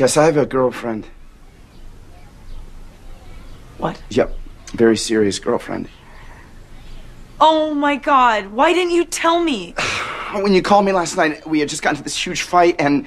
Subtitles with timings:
[0.00, 1.06] Jess, I have a girlfriend.
[3.76, 4.02] What?
[4.08, 4.34] Yep,
[4.72, 5.90] very serious girlfriend.
[7.38, 9.74] Oh my god, why didn't you tell me?
[10.32, 13.06] When you called me last night, we had just gotten into this huge fight, and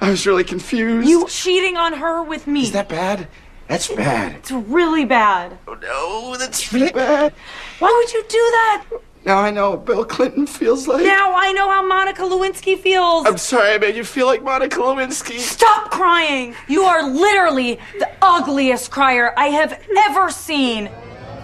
[0.00, 1.06] I was really confused.
[1.06, 2.62] You cheating on her with me.
[2.62, 3.28] Is that bad?
[3.68, 4.36] That's bad.
[4.36, 5.58] It's really bad.
[5.68, 7.34] Oh no, that's really bad.
[7.80, 8.84] Why would you do that?
[9.24, 11.04] Now I know what Bill Clinton feels like.
[11.04, 13.26] Now I know how Monica Lewinsky feels.
[13.26, 15.38] I'm sorry I made you feel like Monica Lewinsky.
[15.38, 16.54] Stop crying!
[16.68, 20.90] You are literally the ugliest crier I have ever seen.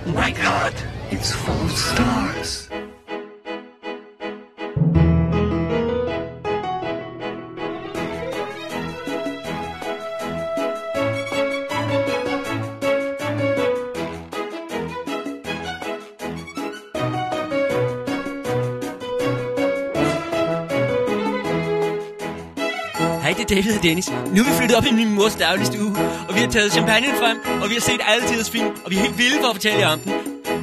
[0.06, 0.74] My God,
[1.10, 2.68] it's full of stars.
[23.26, 24.08] Hej, det er David og Dennis.
[24.08, 25.96] Nu er vi flyttet op i min mors dagligstue,
[26.28, 28.96] og vi har taget champagne frem, og vi har set alle tiders film, og vi
[28.96, 30.12] er helt vilde for at fortælle jer om den.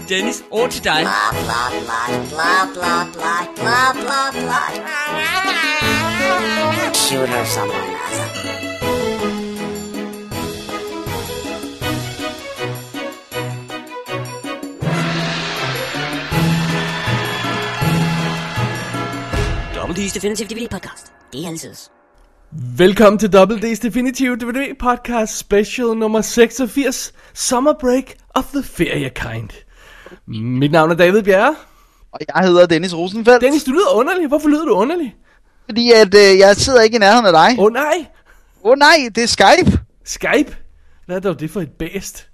[0.10, 1.02] Dennis, over til dig.
[1.02, 5.04] blah blah blah blah blah blah blah blah blah.
[6.94, 7.86] Shoot her somewhere.
[19.76, 21.12] Double D's Definitive DVD podcast.
[21.34, 22.03] Det er altid.
[22.56, 29.10] Velkommen til Double D's Definitive DVD Podcast Special nummer 86 Summer Break of the Ferie
[29.10, 29.50] Kind.
[30.28, 31.56] Mit navn er David Bjerre.
[32.12, 33.42] Og jeg hedder Dennis Rosenfeldt.
[33.42, 34.28] Dennis, du lyder underlig.
[34.28, 35.16] Hvorfor lyder du underlig?
[35.66, 37.60] Fordi at øh, jeg sidder ikke i nærheden af dig.
[37.60, 38.06] Åh oh, nej,
[38.64, 39.80] Åh oh, nej, det er Skype.
[40.04, 40.58] Skype.
[41.06, 42.30] Hvad er dog det for et bæst?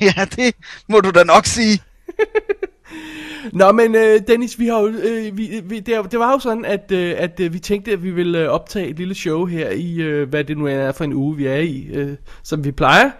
[0.00, 0.54] Ja, det
[0.88, 1.82] må du da nok sige.
[3.52, 6.64] Nå, men øh, Dennis, vi har jo, øh, vi, vi, det, det var jo sådan,
[6.64, 9.70] at, øh, at øh, vi tænkte, at vi ville øh, optage et lille show her
[9.70, 12.70] i, øh, hvad det nu er for en uge, vi er i, øh, som vi
[12.72, 13.10] plejer.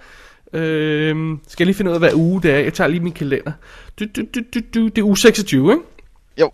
[0.52, 2.58] Øh, skal jeg lige finde ud af, hvad uge det er?
[2.58, 3.52] Jeg tager lige min kalender.
[4.00, 5.82] Du, du, du, du, du, det er uge 26, ikke?
[6.40, 6.50] Jo.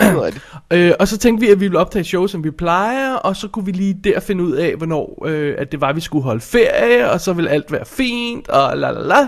[0.72, 3.36] Øh, og så tænkte vi, at vi ville optage et show, som vi plejer, og
[3.36, 6.24] så kunne vi lige der finde ud af, hvornår øh, at det var, vi skulle
[6.24, 9.26] holde ferie, og så ville alt være fint, og la la la.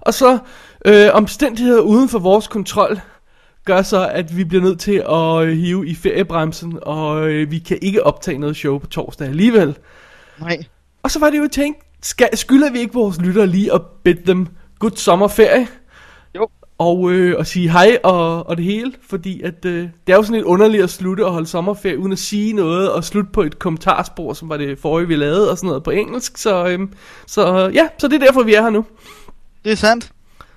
[0.00, 0.38] Og så
[0.84, 3.00] øh, omstændigheder uden for vores kontrol
[3.64, 7.58] gør så, at vi bliver nødt til at øh, hive i feriebremsen, og øh, vi
[7.58, 9.78] kan ikke optage noget show på torsdag alligevel.
[10.40, 10.58] Nej.
[11.02, 14.22] Og så var det jo tænkt, skal, skylder vi ikke vores lyttere lige at bede
[14.26, 14.46] dem
[14.78, 15.68] god sommerferie?
[16.34, 16.48] Jo.
[16.78, 20.22] Og, øh, og sige hej og, og det hele, fordi at, øh, det er jo
[20.22, 23.42] sådan lidt underligt at slutte og holde sommerferie uden at sige noget, og slutte på
[23.42, 26.38] et kommentarspor, som var det forrige, vi lavede, og sådan noget på engelsk.
[26.38, 26.78] Så, øh,
[27.26, 28.84] så ja, så det er derfor, vi er her nu.
[29.64, 30.12] Det er sandt.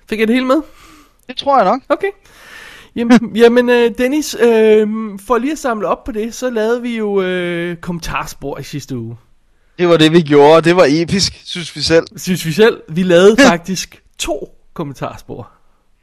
[0.10, 0.62] Fik jeg det hele med?
[1.28, 1.82] Det tror jeg nok.
[1.90, 2.12] Okay.
[2.96, 4.88] Jamen, jamen øh, Dennis, øh,
[5.28, 8.98] for lige at samle op på det, så lavede vi jo øh, kommentarspor i sidste
[8.98, 9.18] uge.
[9.80, 12.06] Det var det, vi gjorde, og det var episk, synes vi selv.
[12.18, 15.50] Synes vi selv, vi lavede faktisk to kommentarspor.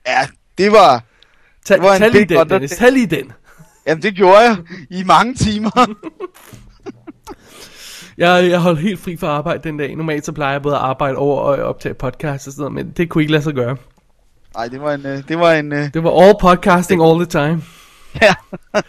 [0.06, 0.28] Ja,
[0.59, 1.03] det var...
[1.65, 2.71] Tag, Det var en tag lige den, under- Dennis.
[2.71, 3.33] Tag lige den.
[3.87, 4.57] Jamen, det gjorde jeg
[4.91, 5.71] i mange timer.
[8.19, 9.97] Jeg, jeg holdt helt fri for arbejde den dag.
[9.97, 12.93] Normalt så plejer jeg både at arbejde over og optage podcast og sådan noget, men
[12.97, 13.77] det kunne ikke lade sig gøre.
[14.55, 15.06] Nej, det var en...
[15.06, 17.62] øh, Det var en øh, Det var all podcasting all the time.
[18.22, 18.34] ja.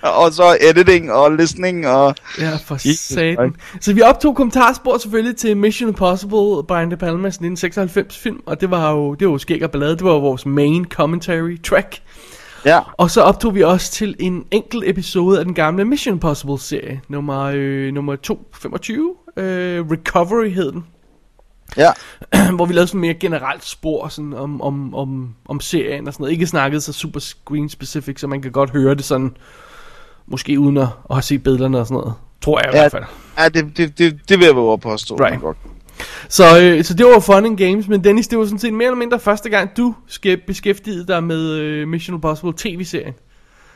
[0.02, 2.16] og så editing og listening og...
[2.40, 3.56] Ja, for satan.
[3.82, 8.72] Så vi optog kommentarspor selvfølgelig til Mission Impossible, Brian De Palmas 1996 film, og det
[8.72, 12.02] var jo, det var jo skæg og ballade, det var jo vores main commentary track.
[12.66, 16.60] Ja, Og så optog vi også til en enkelt episode af den gamle Mission Impossible
[16.60, 20.86] serie, nummer, øh, nummer 225, øh, Recovery hed den.
[21.78, 21.92] Ja.
[22.56, 26.24] hvor vi lavede sådan mere generelt spor sådan om, om, om, om serien og sådan
[26.24, 26.34] noget.
[26.34, 29.32] Ikke snakket så super screen specific, så man kan godt høre det sådan,
[30.28, 32.14] måske uden at, at have set billederne og sådan noget.
[32.42, 32.82] Tror jeg i Ja.
[32.82, 33.04] hvert fald.
[33.38, 35.16] Ja, det, det, det, det vil jeg at påstå.
[35.16, 35.42] Right.
[35.42, 35.58] Godt.
[36.30, 38.86] Så, øh, så det var fun and games, men Dennis, det var sådan set mere
[38.88, 43.14] eller mindre første gang, du skal beskæftige dig med øh, Mission Impossible tv-serien.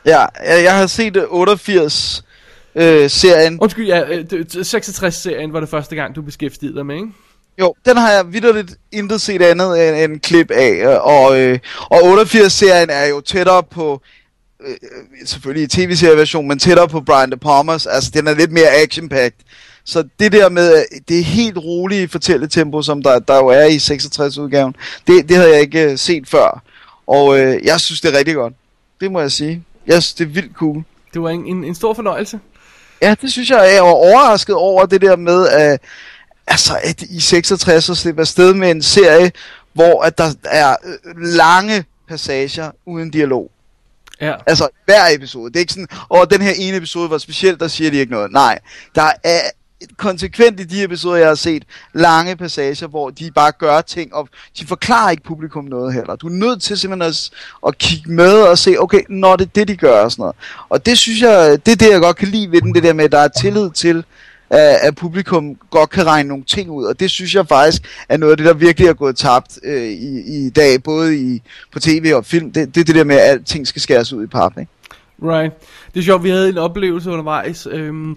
[0.06, 2.24] Ja, jeg, jeg har set øh, 88
[2.74, 3.58] øh, serien.
[3.60, 7.08] Undskyld, ja, øh, det- 66-serien var det første gang, du beskæftigede dig med, ikke?
[7.60, 11.58] Jo, den har jeg vidderligt intet set andet end en klip af, øh, og, øh,
[11.90, 14.00] og 88-serien er jo tættere på,
[14.66, 18.52] øh, øh, selvfølgelig i tv-serieversion, men tættere på Brian De Palmas, altså den er lidt
[18.52, 19.44] mere action-packed.
[19.84, 23.64] Så det der med, øh, det er helt rolige fortælletempo, som der, der jo er
[23.64, 24.74] i 66-udgaven,
[25.06, 26.62] det, det havde jeg ikke øh, set før,
[27.06, 28.54] og øh, jeg synes det er rigtig godt.
[29.00, 29.64] Det må jeg sige.
[29.86, 30.84] Jeg synes det er vildt cool.
[31.14, 32.40] Det var en, en, en stor fornøjelse.
[33.02, 35.80] Ja, det synes jeg, jeg var overrasket over det der med, at,
[36.46, 39.32] altså, at i 66 så slipper afsted med en serie,
[39.72, 43.50] hvor at der er øh, lange passager uden dialog.
[44.20, 44.34] Ja.
[44.46, 45.50] Altså hver episode.
[45.50, 48.12] Det er ikke sådan, åh, den her ene episode var speciel, der siger de ikke
[48.12, 48.32] noget.
[48.32, 48.58] Nej,
[48.94, 49.40] der er
[49.96, 54.28] konsekvent i de episoder, jeg har set, lange passager, hvor de bare gør ting, og
[54.58, 56.16] de forklarer ikke publikum noget heller.
[56.16, 57.30] Du er nødt til simpelthen at,
[57.66, 60.36] at kigge med og se, okay, når det er det, de gør og sådan noget.
[60.68, 62.92] Og det synes jeg, det er det, jeg godt kan lide ved den, det der
[62.92, 64.04] med, at der er tillid til,
[64.50, 68.16] at, at publikum godt kan regne nogle ting ud, og det synes jeg faktisk er
[68.16, 71.80] noget af det, der virkelig er gået tabt øh, i, i dag, både i, på
[71.80, 72.52] tv og film.
[72.52, 74.72] Det, det er det der med, at alting skal skæres ud i pap, ikke?
[75.22, 75.52] Right.
[75.94, 77.68] Det er sjovt, vi havde en oplevelse undervejs.
[77.70, 78.10] Øhm,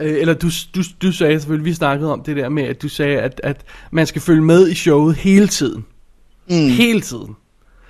[0.00, 2.88] øh, eller du, du, du sagde selvfølgelig, vi snakkede om det der med, at du
[2.88, 5.84] sagde, at, at man skal følge med i showet hele tiden.
[6.50, 6.68] Mm.
[6.68, 7.36] Hele tiden.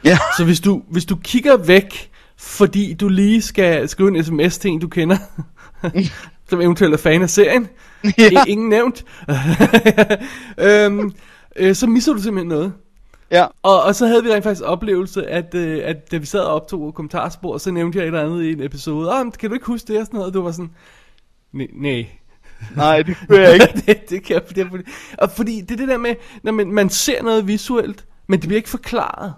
[0.04, 0.18] Ja.
[0.36, 4.70] Så hvis du, hvis du kigger væk, fordi du lige skal skrive en sms til
[4.70, 5.16] en, du kender,
[6.48, 7.68] som eventuelt er fan af serien,
[8.18, 8.30] Ja.
[8.46, 9.04] I- ingen nævnt,
[10.58, 11.12] øhm,
[11.56, 12.72] øh, så misser du simpelthen noget.
[13.30, 13.46] Ja.
[13.62, 16.54] Og, og så havde vi rent faktisk oplevelse, at, øh, at da vi sad og
[16.54, 19.10] optog kommentarspor, så nævnte jeg et eller andet i en episode.
[19.10, 20.28] Ah, men kan du ikke huske det og sådan noget?
[20.28, 20.70] Og du var sådan,
[21.52, 22.06] "Nej,
[22.76, 23.02] nej.
[23.02, 23.66] Det gør jeg ikke.
[23.86, 24.78] det, det kan jeg, det er
[25.18, 28.48] og fordi det er det der med, når man, man ser noget visuelt, men det
[28.48, 29.34] bliver ikke forklaret.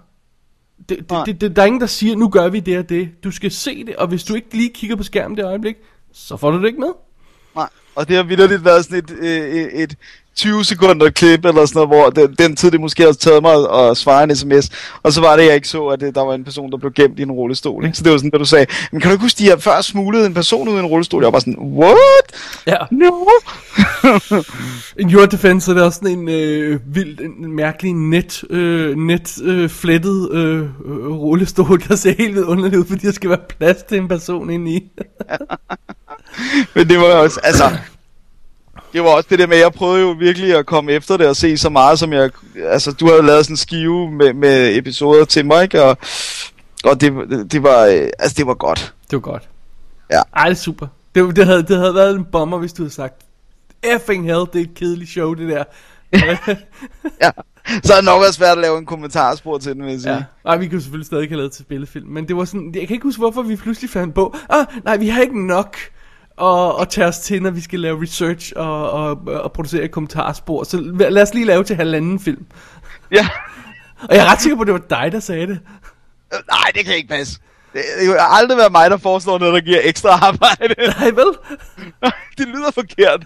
[0.89, 3.09] Det, det, det, det, der er ingen, der siger, nu gør vi det og det.
[3.23, 5.75] Du skal se det, og hvis du ikke lige kigger på skærmen det øjeblik,
[6.13, 6.93] så får du det ikke med.
[7.55, 7.69] Nej.
[7.95, 9.97] Og det har vildt været sådan et, øh, et, et
[10.35, 13.53] 20 sekunder klip eller sådan noget, hvor den, den tid det måske har taget mig
[13.73, 14.69] at, svare en sms,
[15.03, 16.91] og så var det, jeg ikke så, at det, der var en person, der blev
[16.93, 17.85] gemt i en rullestol.
[17.85, 17.97] Ikke?
[17.97, 19.81] Så det var sådan, da du sagde, men kan du ikke huske, de har før
[19.81, 21.23] smuglet en person ud i en rullestol?
[21.23, 21.97] Jeg var sådan, what?
[22.67, 22.77] Ja.
[22.91, 23.11] No.
[24.99, 28.97] En your defense, så er det også sådan en øh, vild, en mærkelig net, øh,
[28.97, 30.67] net øh, flettet øh, øh,
[31.07, 34.71] rullestol, der ser helt underligt ud, fordi der skal være plads til en person inde
[34.71, 34.83] i.
[36.75, 37.63] Men det var også, altså...
[38.93, 41.27] Det var også det der med, at jeg prøvede jo virkelig at komme efter det
[41.27, 42.29] og se så meget, som jeg...
[42.65, 45.83] Altså, du havde lavet sådan en skive med, med episoder til mig, ikke?
[45.83, 45.97] Og,
[46.83, 47.13] og det,
[47.51, 47.85] det, var...
[47.85, 48.93] øh, Altså, det var godt.
[49.11, 49.49] Det var godt.
[50.11, 50.21] Ja.
[50.35, 50.87] Ej, det er super.
[51.15, 53.15] Det, det, havde, det havde været en bomber, hvis du havde sagt,
[53.83, 55.63] effing hell, det er et kedeligt show, det der.
[57.21, 57.31] Ja.
[57.83, 60.13] Så har det nok været svært at lave en kommentarspor til den, vil jeg sige.
[60.13, 60.23] ja.
[60.45, 62.93] Nej, vi kunne selvfølgelig stadig have lavet til spillefilm, men det var sådan, jeg kan
[62.93, 65.77] ikke huske, hvorfor vi pludselig fandt på, ah, nej, vi har ikke nok
[66.41, 69.91] at, at tage os til, når vi skal lave research og, og, og producere et
[69.91, 70.77] kommentarspor, så
[71.09, 72.45] lad os lige lave til halvanden film.
[73.11, 73.27] ja.
[74.09, 75.59] Og jeg er ret sikker på, at det var dig, der sagde det.
[76.33, 77.39] Øh, Nej, det kan ikke passe.
[77.73, 80.75] Det, det aldrig være mig, der foreslår noget, der giver ekstra arbejde.
[80.99, 81.31] Nej, vel?
[82.37, 83.23] det lyder forkert.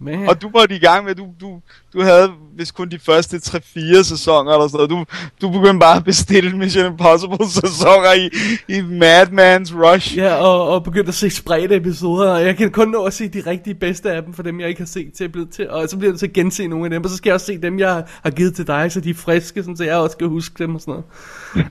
[0.00, 0.28] Man.
[0.28, 1.60] Og du var i gang med, du, du,
[1.92, 4.90] du havde vist kun de første 3-4 sæsoner eller sådan noget.
[4.90, 5.04] Du,
[5.46, 8.26] du begyndte bare at bestille Mission Impossible sæsoner i,
[8.68, 10.16] i Madman's Rush.
[10.16, 13.28] Ja, og, og begyndt at se spredte episoder, og jeg kan kun nå at se
[13.28, 15.70] de rigtige bedste af dem, for dem jeg ikke har set til at blive til,
[15.70, 17.46] og så bliver jeg til at gense nogle af dem, og så skal jeg også
[17.46, 20.14] se dem, jeg har givet til dig, så de er friske, sådan, så jeg også
[20.14, 21.04] skal huske dem og sådan noget.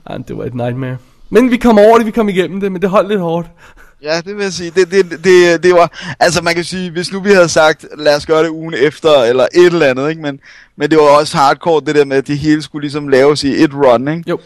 [0.10, 0.96] Ej, det var et nightmare.
[1.30, 3.48] Men vi kom over det, vi kom igennem det, men det holdt lidt hårdt.
[4.02, 4.70] Ja, det vil jeg sige.
[4.70, 8.16] Det, det, det, det var, altså man kan sige, hvis nu vi havde sagt, lad
[8.16, 10.22] os gøre det ugen efter, eller et eller andet, ikke?
[10.22, 10.40] Men,
[10.76, 13.62] men det var også hardcore, det der med, at det hele skulle ligesom laves i
[13.62, 14.24] et run, ikke?
[14.26, 14.38] Jo.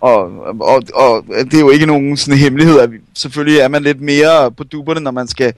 [0.00, 3.82] Og, og, og det er jo ikke nogen sådan hemmelighed, at vi, selvfølgelig er man
[3.82, 5.54] lidt mere på duberne, når man skal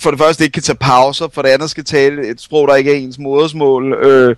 [0.00, 2.74] for det første ikke kan tage pauser, for det andet skal tale et sprog, der
[2.74, 4.36] ikke er ens modersmål, øh,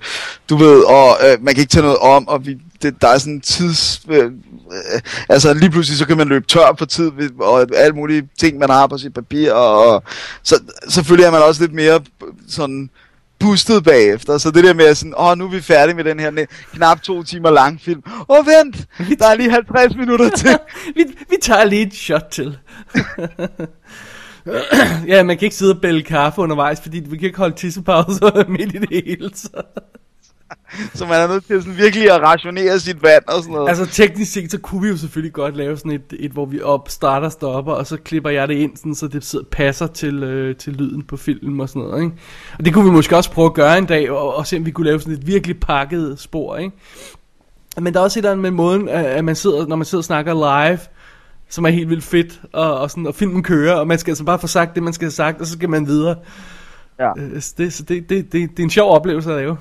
[0.48, 3.18] du ved, og øh, man kan ikke tage noget om, og vi, det, der er
[3.18, 4.00] sådan en tids...
[4.08, 8.28] Øh, øh, altså lige pludselig så kan man løbe tør for tid, og alle mulige
[8.38, 10.02] ting, man har på sit papir, og, og
[10.42, 12.00] så selvfølgelig er man også lidt mere
[12.48, 12.90] sådan
[13.38, 16.20] boostet bagefter, så det der med at sådan, åh, nu er vi færdige med den
[16.20, 18.02] her knap to timer lang film.
[18.28, 18.86] Åh, vent,
[19.18, 20.58] der er lige 50 minutter til.
[20.96, 22.58] vi, vi tager lige et shot til.
[25.08, 28.48] ja, man kan ikke sidde og bælge kaffe undervejs, fordi vi kan ikke holde tissepauser
[28.58, 29.30] midt i det hele.
[29.34, 29.62] Så.
[30.94, 33.68] Så man er nødt til sådan virkelig at rationere sit vand og sådan noget.
[33.68, 36.60] Altså teknisk set, så kunne vi jo selvfølgelig godt lave sådan et, et hvor vi
[36.60, 40.22] op, starter, stopper, og så klipper jeg det ind, sådan, så det sidder, passer til,
[40.22, 42.02] øh, til lyden på filmen og sådan noget.
[42.02, 42.16] Ikke?
[42.58, 44.66] Og det kunne vi måske også prøve at gøre en dag, og, og se om
[44.66, 46.56] vi kunne lave sådan et virkelig pakket spor.
[46.56, 46.76] Ikke?
[47.80, 50.00] Men der er også et eller andet med måden, at man sidder, når man sidder
[50.00, 50.78] og snakker live,
[51.52, 54.24] som er helt vildt fedt, og, og, sådan, og filmen kører, og man skal altså
[54.24, 56.16] bare få sagt det, man skal have sagt, og så skal man videre.
[56.98, 57.10] Ja.
[57.18, 59.56] Øh, så det, så det, det, det, det er en sjov oplevelse at lave.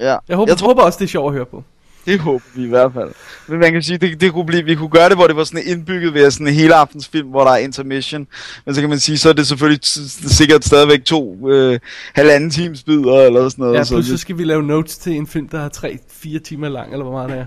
[0.00, 0.16] ja.
[0.28, 1.64] Jeg håber, jeg tror, håber også, det er sjovt at høre på.
[2.06, 3.10] Det håber vi i hvert fald.
[3.48, 5.44] Men man kan sige, det, det kunne blive, vi kunne gøre det, hvor det var
[5.44, 8.26] sådan indbygget ved sådan en hele aftens film, hvor der er intermission.
[8.66, 11.78] Men så kan man sige, så er det selvfølgelig sikkert stadigvæk to øh,
[12.14, 13.78] halvanden times bidder eller sådan noget.
[13.78, 16.68] Ja, så, plus så skal vi lave notes til en film, der er 3-4 timer
[16.68, 17.46] lang, eller hvor meget det er.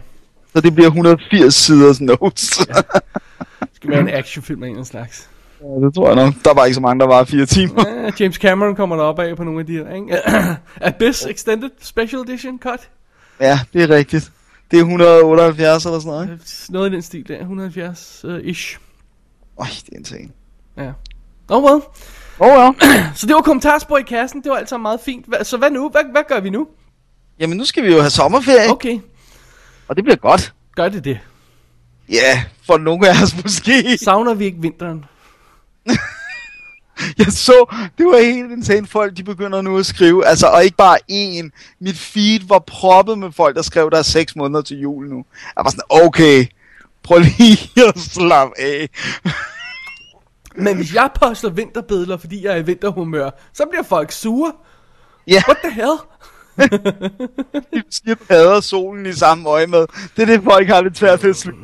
[0.56, 2.60] så det bliver 180 siders notes.
[2.68, 2.74] Ja.
[3.80, 5.30] Skal være en actionfilm af en eller slags.
[5.82, 6.34] det tror jeg nok.
[6.46, 7.84] Der var ikke så mange, der var fire timer.
[7.88, 10.18] Ja, James Cameron kommer der op af på nogle af de her, ikke?
[10.90, 12.90] Abyss Extended Special Edition cut.
[13.40, 14.32] Ja, det er rigtigt.
[14.72, 16.46] Det er 178 eller sådan noget, ikke?
[16.70, 18.78] Noget i den stil der, 170-ish.
[19.60, 20.34] Øj, det er en ting.
[20.78, 20.92] Ja.
[21.50, 21.82] Oh well.
[22.40, 22.72] Oh, ja.
[23.16, 25.26] Så det var kommentarspor i kassen, det var altså meget fint.
[25.44, 25.90] Så hvad nu?
[25.90, 26.68] Hvad, hvad gør vi nu?
[27.40, 28.72] Jamen, nu skal vi jo have sommerferie.
[28.72, 29.00] Okay,
[29.88, 30.54] og det bliver godt.
[30.76, 31.20] gør det det.
[32.10, 33.98] Ja, for nogle af os måske.
[33.98, 35.06] Savner vi ikke vinteren?
[37.18, 40.78] Jeg så, det var helt insane folk, de begynder nu at skrive, altså, og ikke
[40.78, 41.76] bare én.
[41.80, 45.26] Mit feed var proppet med folk, der skrev, der er seks måneder til jul nu.
[45.56, 46.46] Jeg var sådan, okay,
[47.04, 48.90] prøv lige at slappe af.
[50.56, 54.52] Men hvis jeg poster vinterbilleder, fordi jeg er i vinterhumør, så bliver folk sure.
[55.28, 55.98] Ja, What the hell?
[57.74, 59.86] de siger, hader solen i samme øje med.
[60.16, 61.62] Det er det, folk har lidt svært ved at slutte.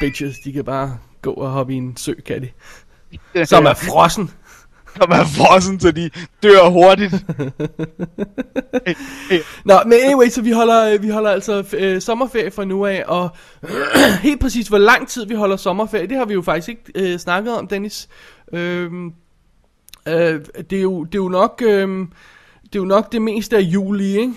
[0.00, 2.48] Bitches, de kan bare gå og hoppe i en sø, kan de.
[3.44, 4.30] Som er frossen.
[4.96, 6.10] Som er frossen, så de
[6.42, 7.12] dør hurtigt.
[9.64, 13.04] Nå, men anyway, så vi holder, øh, vi holder altså øh, sommerferie fra nu af,
[13.06, 13.28] og
[14.22, 17.18] helt præcis hvor lang tid vi holder sommerferie, det har vi jo faktisk ikke øh,
[17.18, 18.08] snakket om, Dennis.
[18.52, 19.12] Øhm,
[20.08, 20.40] øh,
[20.70, 21.88] det, er jo, det er jo nok, øh,
[22.62, 24.32] det er jo nok det meste af juli, ikke?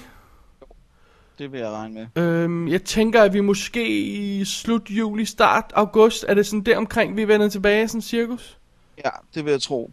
[1.41, 2.23] Det vil jeg regne med.
[2.23, 6.77] Øhm, jeg tænker, at vi måske i slut juli, start august, er det sådan der
[6.77, 8.57] omkring, vi vender tilbage, sådan cirkus?
[9.05, 9.91] Ja, det vil jeg tro.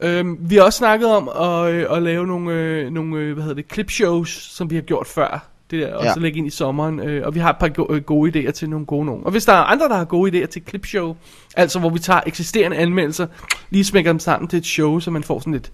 [0.00, 3.42] Øhm, vi har også snakket om at, øh, at lave nogle, øh, nogle øh, hvad
[3.42, 5.48] hedder det, clipshows, som vi har gjort før.
[5.70, 6.12] Det der, også Ja.
[6.14, 7.00] at lægge ind i sommeren.
[7.00, 9.24] Øh, og vi har et par go- øh, gode idéer til nogle gode nogen.
[9.24, 11.16] Og hvis der er andre, der har gode idéer til clipshow,
[11.56, 13.26] altså hvor vi tager eksisterende anmeldelser,
[13.70, 15.72] lige smækker dem sammen til et show, så man får sådan lidt...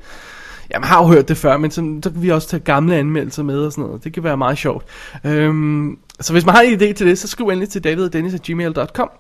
[0.75, 2.97] Ja, man har jo hørt det før, men så, så kan vi også tage gamle
[2.97, 4.05] anmeldelser med og sådan noget.
[4.05, 4.85] Det kan være meget sjovt.
[5.25, 9.11] Øhm, så hvis man har en idé til det, så skriv endelig til daviddennis.gmail.com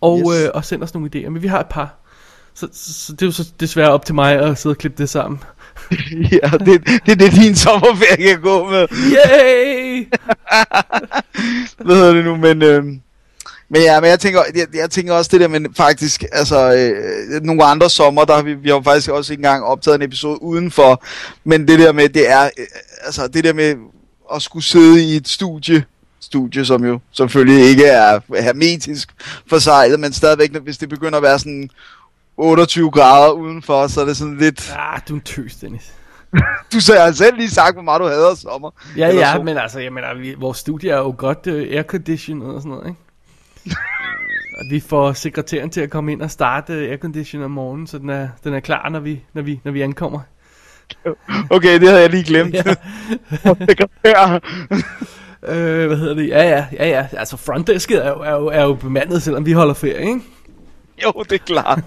[0.00, 0.42] og, Yes.
[0.44, 1.28] øh, og send os nogle idéer.
[1.28, 1.94] Men vi har et par.
[2.54, 4.98] Så, så, så det er jo så desværre op til mig at sidde og klippe
[5.02, 5.40] det sammen.
[6.42, 8.86] ja, det, det er det, din sommerferie kan gå med.
[8.90, 10.06] Yay!
[11.84, 12.62] Hvad hedder det nu, men...
[12.62, 13.00] øhm,
[13.68, 17.42] men ja, men jeg tænker, jeg, jeg tænker også det der, men faktisk, altså, øh,
[17.42, 20.42] nogle andre sommer, der har vi, vi har faktisk også ikke engang optaget en episode
[20.42, 21.04] udenfor,
[21.44, 22.66] men det der med, det er, øh,
[23.04, 23.74] altså, det der med
[24.34, 25.84] at skulle sidde i et studie,
[26.20, 29.08] studie, som jo selvfølgelig ikke er hermetisk
[29.48, 31.70] forsejlet, men stadigvæk, når- hvis det begynder at være sådan
[32.36, 34.74] 28 grader udenfor, så er det sådan lidt...
[34.78, 35.92] Ah, du er en tøs, Dennis.
[36.72, 38.70] Du så har selv lige sagt, hvor meget du hader sommer.
[38.96, 42.46] Ja, ja, så- men altså, jeg mener, vi, vores studie er jo godt uh, airconditioned
[42.46, 43.00] og sådan noget, ikke?
[44.58, 48.10] Og vi får sekretæren til at komme ind og starte aircondition om morgenen, så den
[48.10, 50.20] er, den er klar, når vi, når, vi, når vi ankommer.
[51.50, 52.54] Okay, det havde jeg lige glemt.
[52.54, 52.62] Ja.
[54.04, 54.38] Ja.
[55.48, 56.28] Øh, hvad hedder det?
[56.28, 57.06] Ja, ja, ja, ja.
[57.12, 60.20] Altså, frontdesket er jo, er, jo, er jo bemandet, selvom vi holder ferie, ikke?
[61.04, 61.80] jo, det er klart.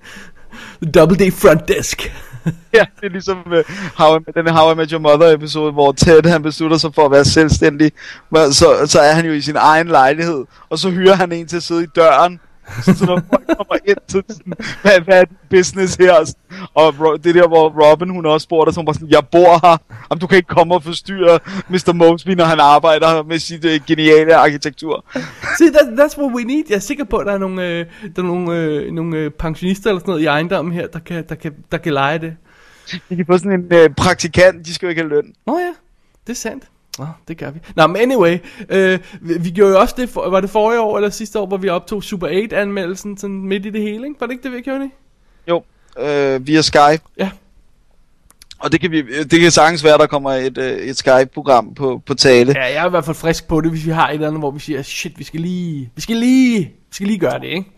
[0.94, 2.12] Double D front desk.
[2.74, 3.58] Ja, det er ligesom uh,
[3.96, 7.04] How I, den How I Met Your Mother episode, hvor Ted han beslutter sig for
[7.04, 7.92] at være selvstændig.
[8.30, 11.46] Men så, så er han jo i sin egen lejlighed, og så hyrer han en
[11.46, 12.40] til at sidde i døren.
[12.82, 16.34] Så, når folk kommer ind, det sådan, hvad, hvad er din business her?
[16.74, 19.66] Og Ro- det der, hvor Robin hun også spurgte, så hun var sådan, jeg bor
[19.66, 19.76] her,
[20.10, 21.92] om du kan ikke komme og forstyrre Mr.
[21.92, 25.04] Mosby, når han arbejder med sit uh, geniale arkitektur.
[25.58, 26.64] See, that, that's what we need.
[26.68, 29.30] Jeg er sikker på, at der er nogle, øh, der er nogle, øh, nogle øh,
[29.30, 32.36] pensionister eller sådan noget i ejendommen her, der kan, der kan, der kan lege det.
[33.10, 35.34] De kan få sådan en uh, praktikant, de skal jo ikke have løn.
[35.46, 35.72] Nå ja,
[36.26, 36.64] det er sandt.
[36.98, 37.60] Nå, det gør vi.
[37.76, 38.38] Nå, men anyway,
[38.68, 41.46] øh, vi, vi gjorde jo også det, for, var det forrige år eller sidste år,
[41.46, 44.20] hvor vi optog Super 8-anmeldelsen sådan midt i det hele, ikke?
[44.20, 44.90] Var det ikke det, vi gjorde det?
[45.48, 45.62] Jo,
[45.98, 47.02] øh, via Skype.
[47.18, 47.30] Ja.
[48.58, 52.02] Og det kan, vi, det kan sagtens være, der kommer et, øh, et Skype-program på,
[52.06, 52.52] på tale.
[52.56, 54.40] Ja, jeg er i hvert fald frisk på det, hvis vi har et eller andet,
[54.40, 57.46] hvor vi siger, shit, vi skal lige, vi skal lige, vi skal lige gøre det,
[57.46, 57.70] ikke?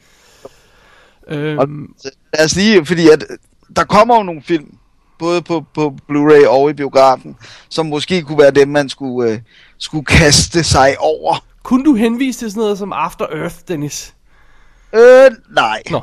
[1.29, 3.37] Øhm, Så Lad os lige, fordi at, øh,
[3.77, 4.75] der kommer jo nogle film,
[5.21, 7.37] både på, på Blu-ray og i biografen,
[7.69, 9.39] som måske kunne være dem, man skulle, øh,
[9.79, 11.45] skulle kaste sig over.
[11.63, 14.15] kunne du henvise til sådan noget som After Earth, Dennis?
[14.93, 15.83] Øh, nej.
[15.91, 16.01] Nå,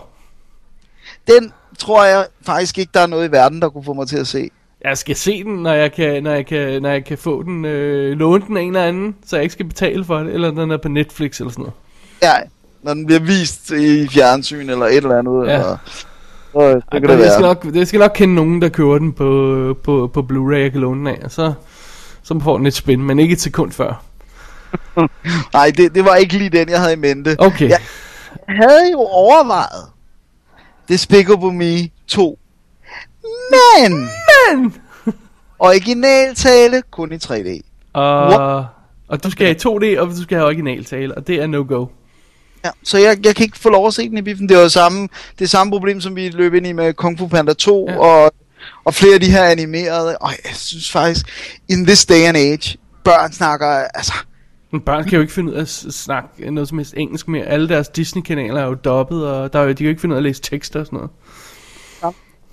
[1.27, 4.17] Den tror jeg faktisk ikke, der er noget i verden, der kunne få mig til
[4.17, 4.49] at se.
[4.83, 7.65] jeg skal se den, når jeg kan, når jeg kan, når jeg kan få den,
[7.65, 10.51] øh, låne den af en eller anden, så jeg ikke skal betale for det, eller
[10.51, 11.73] den er på Netflix eller sådan noget.
[12.23, 12.33] Ja,
[12.83, 15.47] når den bliver vist i fjernsyn eller et eller andet.
[15.47, 15.53] Ja.
[15.53, 15.77] Eller,
[16.51, 19.13] så, Ej, kan det jeg, skal nok, jeg skal nok kende nogen, der køber den
[19.13, 21.53] på, på, på Blu-ray, jeg kan låne den af, så,
[22.23, 24.03] så får den et spin, men ikke et sekund før.
[25.53, 27.35] Nej, det, det var ikke lige den, jeg havde i mente.
[27.39, 27.69] Okay.
[27.69, 27.79] Jeg
[28.47, 29.89] havde jo overvejet
[30.89, 32.39] Despicable Me 2.
[33.51, 34.09] Men!
[34.27, 34.73] Men!
[35.59, 37.61] Originaltale kun i 3D.
[37.93, 38.65] Og,
[39.07, 41.85] og du skal have 2D, og du skal have originaltale, og det er no-go.
[42.67, 44.49] Ja, så jeg, jeg kan ikke få lov at se den i biffen.
[44.49, 45.09] Det var samme,
[45.39, 47.93] det samme problem, som vi løb ind i med Kung Fu Panda 2, Ja.
[47.93, 47.99] ja.
[47.99, 48.31] og,
[48.85, 50.17] og flere af de her animerede.
[50.17, 51.25] Og jeg synes faktisk,
[51.69, 54.13] in this day and age, børn snakker, altså,
[54.71, 57.45] Men børn kan jo ikke finde ud af at snakke noget som helst engelsk mere.
[57.45, 60.13] Alle deres Disney-kanaler er jo dobbet, og der er jo, de kan jo ikke finde
[60.13, 61.11] ud af at læse tekster og sådan noget.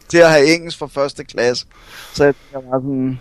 [0.08, 1.66] til at have engelsk fra første klasse.
[2.14, 3.20] Så jeg tænker bare sådan,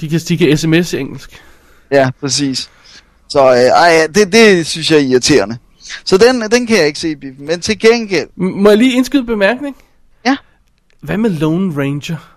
[0.00, 1.42] De kan, de kan sms engelsk.
[1.90, 2.70] ja, præcis.
[3.28, 5.58] Så øh, ej, det, det synes jeg er irriterende.
[6.04, 7.46] Så den, den kan jeg ikke se i biffen.
[7.46, 9.76] Men til gengæld, M- må jeg lige indskyde en bemærkning?
[10.26, 10.36] Ja.
[11.00, 12.32] Hvad med Lone Ranger?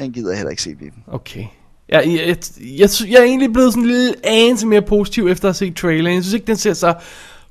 [0.00, 1.02] den gider jeg heller ikke se i biffen.
[1.06, 1.44] Okay.
[1.88, 2.36] Jeg, jeg, jeg,
[2.78, 5.76] jeg, jeg er egentlig blevet sådan en lille anelse mere positiv efter at have set
[5.76, 6.14] traileren.
[6.14, 6.94] Jeg synes ikke, den ser så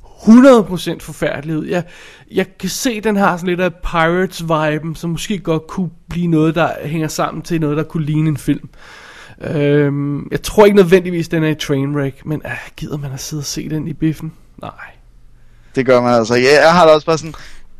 [0.03, 1.65] 100% forfærdelig ud.
[1.65, 1.83] Jeg,
[2.31, 6.27] jeg kan se, at den har sådan lidt af Pirates-viben, som måske godt kunne blive
[6.27, 8.69] noget, der hænger sammen til noget, der kunne ligne en film.
[9.41, 13.41] Øhm, jeg tror ikke nødvendigvis, den er i Trainwreck, men øh, gider man at sidde
[13.41, 14.33] og se den i biffen?
[14.61, 14.71] Nej.
[15.77, 16.35] Det gør man altså.
[16.35, 17.33] Jeg, jeg har da også bare sådan...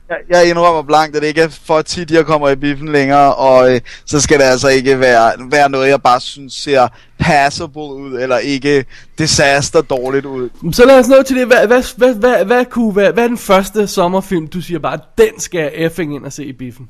[0.10, 3.36] Jeg, jeg indrømmer blankt, at det ikke er for tit, jeg kommer i biffen længere,
[3.36, 6.88] og øh, så skal det altså ikke være, være noget, jeg bare synes ser
[7.20, 8.86] passable ud, eller ikke
[9.18, 10.50] disaster dårligt ud.
[10.74, 11.48] Så lad os nå til det.
[11.48, 15.00] Hvad, hvad, hvad, hvad, hvad, kunne være, hvad er den første sommerfilm, du siger bare,
[15.18, 16.90] den skal jeg effing ind og se i biffen?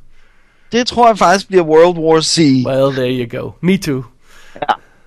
[0.71, 2.37] Det tror jeg faktisk bliver World War Z.
[2.39, 3.51] Well, there you go.
[3.61, 4.03] Me too.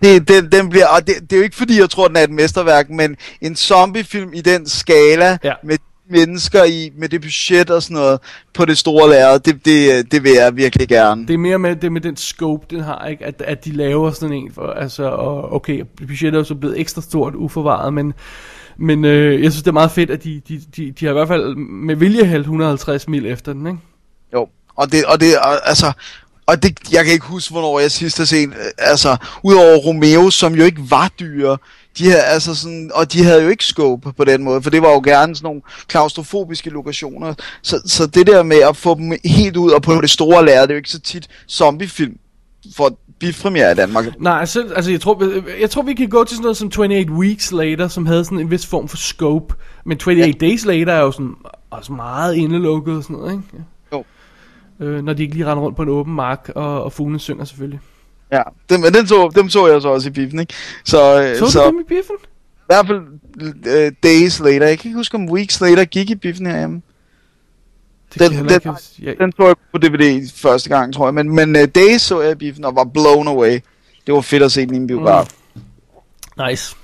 [0.02, 2.22] Det, den, den bliver, og det, det er jo ikke fordi, jeg tror, den er
[2.22, 5.52] et mesterværk, men en zombiefilm i den skala, Ja.
[5.64, 5.78] med
[6.10, 8.20] mennesker i, med det budget og sådan noget,
[8.54, 11.26] på det store lærred, det, det, det vil jeg virkelig gerne.
[11.26, 13.24] Det er mere med, det med den scope, den har, ikke?
[13.24, 16.80] At, at de laver sådan en, for, altså, og okay, budgettet er jo så blevet
[16.80, 18.14] ekstra stort, uforvaret, men,
[18.76, 21.14] men øh, jeg synes, det er meget fedt, at de, de, de, de har i
[21.14, 23.78] hvert fald med vilje hældt 150 mil efter den, ikke?
[24.32, 25.92] Jo, og det, og det, og, altså,
[26.50, 30.30] og det, jeg kan ikke huske, hvornår jeg sidst har set, øh, altså, udover Romeo,
[30.30, 31.58] som jo ikke var dyre,
[31.98, 34.82] de havde, altså sådan, og de havde jo ikke scope på den måde, for det
[34.82, 39.12] var jo gerne sådan nogle klaustrofobiske lokationer, så, så det der med at få dem
[39.24, 42.16] helt ud og på det store lærred, det er jo ikke så tit zombiefilm
[42.76, 44.04] for bifremiere i Danmark.
[44.20, 45.24] Nej, selv, altså jeg tror,
[45.60, 48.40] jeg tror, vi kan gå til sådan noget som 28 Weeks Later, som havde sådan
[48.40, 49.54] en vis form for scope,
[49.86, 50.46] men 28 ja.
[50.46, 51.34] Days Later er jo sådan,
[51.70, 53.44] også meget indelukket og sådan noget, ikke?
[53.52, 53.58] Jo.
[54.80, 57.44] Øh, når de ikke lige render rundt på en åben mark, og, og fuglene synger
[57.44, 57.80] selvfølgelig.
[58.32, 60.54] Ja, den, men den så, dem så jeg så også i biffen, ikke?
[60.84, 61.62] Så, øh, Så, så...
[61.64, 62.16] du dem i biffen?
[62.60, 63.00] i hvert fald
[63.88, 66.82] uh, Days Later, jeg kan ikke huske, om Weeks Later gik i biffen herhjemme.
[68.14, 71.14] Det Den- den- ikke- jeg, Den så jeg på DVD første gang, tror jeg.
[71.14, 73.58] Men, men uh, Days så jeg i biffen og var blown away.
[74.06, 75.26] Det var fedt at se den i en biograf.
[75.54, 75.60] Mm.
[76.48, 76.76] Nice.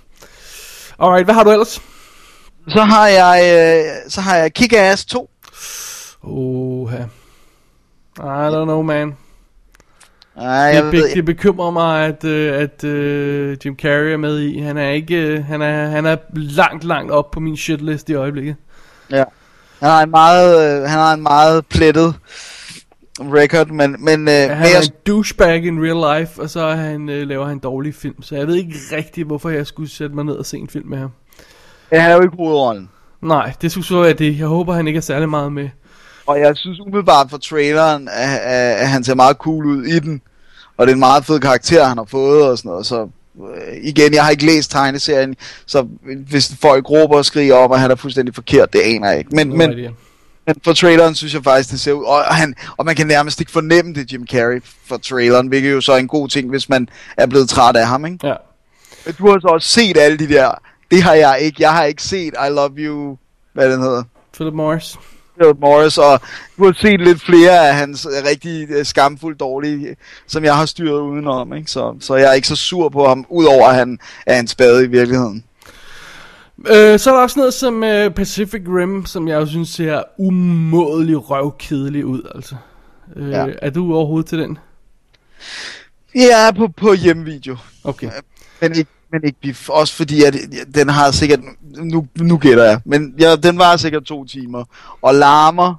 [0.99, 1.83] Alright, hvad har du ellers?
[2.69, 5.31] Så har jeg, øh, så har jeg Kick-Ass 2.
[6.23, 7.03] Oha.
[8.19, 9.17] I don't know, man.
[10.37, 14.41] Nej, jeg Det, ved, det bekymrer mig, at, øh, at øh, Jim Carrey er med
[14.41, 14.59] i.
[14.61, 18.15] Han er ikke, øh, han er, han er langt, langt op på min shitlist i
[18.15, 18.57] øjeblikket.
[19.11, 19.25] ja.
[19.81, 22.15] Han har en meget, øh, han har en meget plettet
[23.21, 26.75] record, men, men, øh, Ja, han er en douchebag in real life, og så er
[26.75, 28.23] han, øh, laver han dårlige film.
[28.23, 30.89] Så jeg ved ikke rigtigt, hvorfor jeg skulle sætte mig ned og se en film
[30.89, 31.11] med ham.
[31.91, 32.91] jeg har jo ikke hovedrollen.
[33.23, 34.39] Nej, det skulle så være det.
[34.39, 35.69] Jeg håber, han ikke er særlig meget med.
[36.27, 39.99] Og jeg synes umiddelbart for traileren, at, at, at han ser meget cool ud i
[39.99, 40.21] den.
[40.77, 42.87] Og det er en meget fed karakter, han har fået og sådan noget.
[42.87, 43.09] Så
[43.57, 45.37] øh, igen, jeg har ikke læst tegneserien,
[45.67, 45.87] så
[46.31, 49.31] hvis folk råber og skriger op, og han er fuldstændig forkert, det aner jeg ikke.
[49.37, 49.91] Men, No men, idea.
[50.47, 52.05] men for traileren synes jeg faktisk, det ser ud.
[52.05, 55.81] Og, han, og man kan nærmest ikke fornemme det, Jim Carrey, for traileren, hvilket jo
[55.81, 58.27] så er en god ting, hvis man er blevet træt af ham, ikke?
[58.27, 58.35] Ja.
[59.19, 60.51] Du har så også set alle de der.
[60.91, 61.63] Det har jeg ikke.
[61.63, 63.17] Jeg har ikke set I Love You,
[63.53, 64.03] hvad den hedder.
[64.35, 64.97] Philip Morris.
[65.39, 66.21] Philip Morris, og
[66.59, 69.97] du har set lidt flere af hans rigtig øh, skamfuldt dårlige,
[70.27, 71.71] som jeg har styret udenom, ikke?
[71.71, 74.85] Så, så jeg er ikke så sur på ham, udover at han er en spade
[74.85, 75.45] i virkeligheden.
[76.67, 80.03] Øh, så er der også noget som øh, Pacific Rim, som jeg jo synes ser
[80.19, 82.55] umådelig røvkedelig ud, altså.
[83.17, 83.47] Øh, Ja.
[83.63, 84.59] Er du overhovedet til den?
[86.15, 88.11] Jeg er på, på hjemmevideo, Okay.
[88.61, 89.69] men ikke, men ikke bif.
[89.69, 90.37] Også fordi, at
[90.75, 91.41] den har sikkert,
[91.77, 94.65] nu, nu gætter jeg, men ja, den var sikkert to timer,
[95.03, 95.75] og larmer,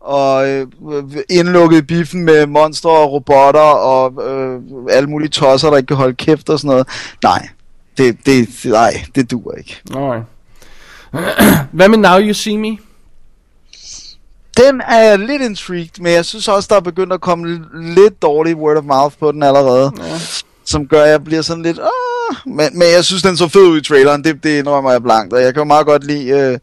[0.00, 0.66] og øh,
[1.30, 6.14] indlukket biffen med monstre og robotter, og øh, alle mulige tosser, der ikke kan holde
[6.14, 6.88] kæft og sådan noget.
[7.22, 7.48] Nej,
[7.98, 9.80] det, det, nej, det duer ikke.
[9.94, 10.24] Alright.
[11.72, 12.78] Hvad med Now You See Me?
[14.56, 16.12] Den er jeg lidt intrigued med.
[16.12, 19.42] Jeg synes også, der er begyndt at komme lidt dårlig word of mouth på den
[19.42, 19.92] allerede.
[19.98, 20.18] Ja.
[20.64, 21.78] Som gør, at jeg bliver sådan lidt...
[21.78, 22.19] Åh!
[22.46, 24.24] Men, men jeg synes, den så fed ud i traileren.
[24.24, 25.32] Det, det indrømmer jeg blankt.
[25.32, 26.28] Og jeg kan jo meget godt lide...
[26.28, 26.58] Øh,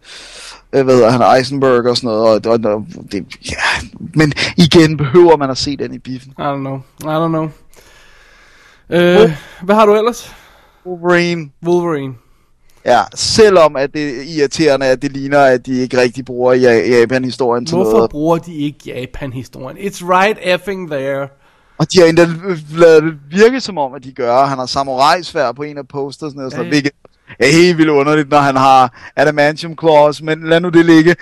[0.74, 1.38] øh, hvad hedder han?
[1.38, 2.46] Eisenberg og sådan noget.
[2.48, 3.88] Og, og, og, det, ja.
[4.14, 6.32] Men igen, behøver man at se den i biffen.
[6.32, 6.78] I don't know.
[7.02, 7.50] I don't know.
[8.90, 9.32] Øh,
[9.64, 10.36] hvad har du ellers?
[10.86, 11.50] Wolverine.
[11.66, 12.14] Wolverine.
[12.86, 17.00] Ja, selvom at det er irriterende, at det ligner, at de ikke rigtig bruger ja-
[17.00, 18.10] Japan-historien til Hvorfor noget.
[18.10, 19.78] bruger de ikke Japan-historien?
[19.78, 21.28] It's right effing there.
[21.78, 22.28] Og de har endda
[22.76, 24.46] lavet det virke som om, at de gør.
[24.46, 26.92] Han har samurai-svær på en af postersne og sådan noget, hvilket
[27.40, 31.16] er helt vildt underligt, når han har adamantium claws, men lad nu det ligge.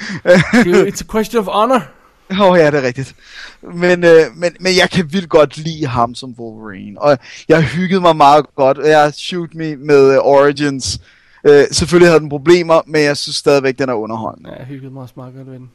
[0.89, 1.81] It's a question of honor.
[2.31, 3.15] Åh oh, ja, det er rigtigt.
[3.61, 8.01] Men, øh, men, men jeg kan vildt godt lide ham som Wolverine, og jeg hyggede
[8.01, 8.77] mig meget godt.
[8.77, 10.99] Jeg shoot me med uh, Origins.
[11.47, 14.49] Øh, selvfølgelig havde den problemer, men jeg synes stadigvæk, den er underholdende.
[14.49, 15.71] Ja, jeg hyggede mig også meget godt ved den.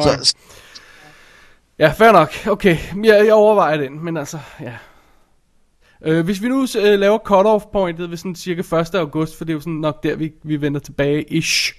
[0.00, 0.34] Så, Alright.
[1.78, 2.32] Ja, fair nok.
[2.46, 4.72] Okay, jeg, jeg overvejer den, men altså, ja.
[6.04, 8.94] Øh, hvis vi nu øh, laver cut-off pointet ved sådan cirka 1.
[8.94, 11.72] august, for det er jo sådan nok der, vi, vi vender tilbage, ish.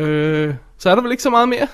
[0.00, 1.66] Øh, så er der vel ikke så meget mere?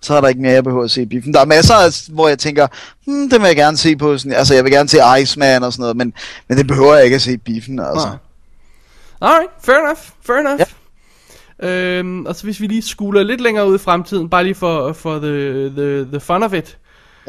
[0.00, 1.34] så er der ikke mere, jeg behøver at se i biffen.
[1.34, 2.66] Der er masser, af- hvor jeg tænker,
[3.06, 4.18] hmm, det vil jeg gerne se på.
[4.18, 6.14] Sådan, altså, jeg vil gerne se Iceman og sådan noget, men,
[6.48, 7.78] men det behøver jeg ikke at se i biffen.
[7.80, 8.06] Altså.
[8.06, 8.16] Nej.
[9.30, 10.60] Alright, fair enough, fair enough.
[10.60, 10.64] Ja.
[11.62, 14.92] Øhm, og så hvis vi lige skuler lidt længere ud i fremtiden, bare lige for,
[14.92, 16.78] for the, the, the fun of it,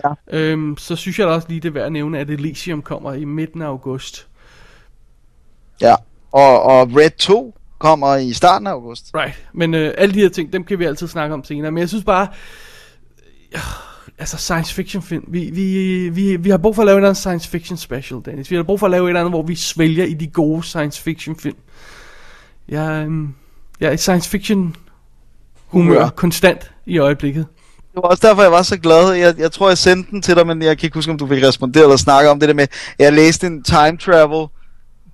[0.04, 0.38] Ja.
[0.40, 3.14] øhm, så synes jeg da også lige, det er værd at nævne, at Elysium kommer
[3.14, 4.28] i midten af august.
[5.82, 5.96] Ja.
[6.32, 9.12] Og, og Red 2 kommer i starten af august.
[9.16, 11.72] Right, men øh, alle de her ting, dem kan vi altid snakke om senere.
[11.72, 12.28] Men jeg synes bare,
[13.54, 13.60] øh,
[14.18, 17.10] altså science fiction film, vi, vi, vi, vi har brug for at lave et eller
[17.10, 18.52] andet science fiction special, Dennis.
[18.52, 20.64] Vi har brug for at lave et eller andet, hvor vi svælger i de gode
[20.64, 21.58] science fiction film.
[22.70, 23.28] Jeg, øh,
[23.80, 24.76] jeg er i science fiction
[25.68, 26.10] humør Humør.
[26.10, 27.46] konstant i øjeblikket.
[27.94, 29.12] Det var også derfor, jeg var så glad.
[29.12, 31.28] Jeg, jeg tror, jeg sendte den til dig, men jeg kan ikke huske, om du
[31.28, 32.68] fik responderet eller snakket om det der med,
[33.00, 34.48] jeg læste en time travel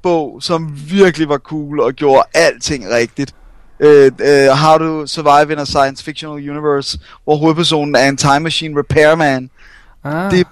[0.04, 3.36] bog, som virkelig var cool og gjorde alting rigtigt.
[3.84, 8.40] Uh, uh, How to Survive in a Science Fictional Universe, hvor hovedpersonen er en time
[8.40, 9.50] machine repairman.
[10.04, 10.44] Ah, Det er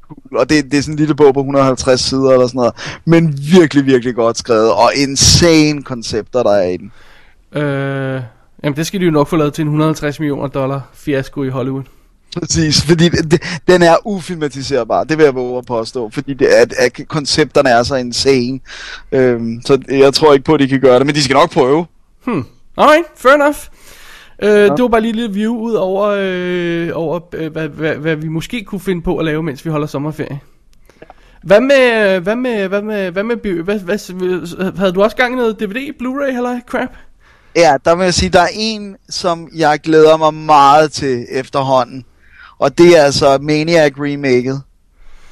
[0.00, 2.74] cool, og det, det er sådan en lille bog på 150 sider eller sådan noget.
[3.04, 6.92] Men virkelig, virkelig godt skrevet, og insane koncepter, der er i den.
[7.54, 8.22] Øh,
[8.64, 11.48] jamen det skal de jo nok få lavet til en 150 millioner dollar fiasko i
[11.48, 11.82] Hollywood.
[12.38, 16.58] Præcis, fordi det, det, den er ufilmatiserbar, det vil jeg våge at påstå, fordi det
[16.60, 18.60] er, at koncepterne er så insane.
[19.12, 21.50] Øhm, så jeg tror ikke på, at de kan gøre det, men de skal nok
[21.50, 21.86] prøve.
[22.76, 23.56] Alright, fair enough.
[24.42, 24.64] Øh, ja.
[24.64, 28.28] Det var bare lige lille view ud over, øh, over øh, hvad, hvad, hvad vi
[28.28, 30.40] måske kunne finde på at lave, mens vi holder sommerferie.
[31.42, 35.36] Hvad med, hvad med, hvad med, hvad med, hvad, hvad, havde du også gang i
[35.36, 36.88] noget DVD, Blu-ray eller crap?
[37.56, 42.04] Ja, der vil jeg sige, der er en, som jeg glæder mig meget til efterhånden,
[42.58, 44.62] og det er altså Maniac Remaket.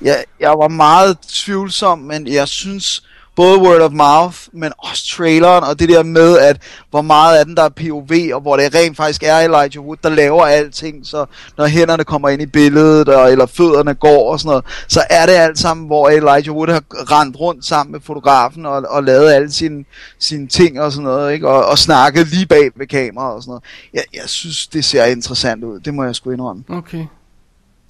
[0.03, 3.03] Jeg, jeg var meget tvivlsom, men jeg synes
[3.37, 7.45] både word of mouth, men også traileren, og det der med, at hvor meget af
[7.45, 11.07] den der er POV, og hvor det rent faktisk er Elijah Wood, der laver alting,
[11.07, 11.27] så
[11.59, 15.27] når hænderne kommer ind i billedet, og, eller fødderne går og sådan noget, så er
[15.27, 19.33] det alt sammen, hvor Elijah Wood har rendt rundt sammen med fotografen, og, og lavet
[19.33, 19.85] alle sine,
[20.19, 21.49] sine ting og sådan noget, ikke?
[21.49, 23.65] Og, og snakket lige bag ved kameraet og sådan noget.
[23.95, 26.65] Jeg, jeg synes, det ser interessant ud, det må jeg sgu indrømme.
[26.69, 27.07] Okay.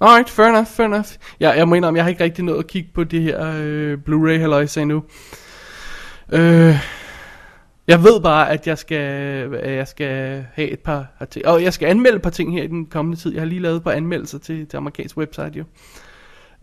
[0.01, 1.07] Alright, fair enough, fair enough.
[1.39, 3.97] Ja, jeg mener, om jeg har ikke rigtig nået at kigge på det her øh,
[4.09, 5.03] Blu-ray halløjse endnu.
[6.31, 6.75] Øh,
[7.87, 8.97] jeg ved bare, at jeg skal,
[9.55, 12.63] at jeg skal have et par artik- Og jeg skal anmelde et par ting her
[12.63, 13.33] i den kommende tid.
[13.33, 15.63] Jeg har lige lavet et par anmeldelser til, til amerikansk website jo.